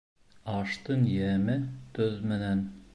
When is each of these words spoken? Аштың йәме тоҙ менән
Аштың 0.53 1.05
йәме 1.17 1.59
тоҙ 1.99 2.21
менән 2.35 2.71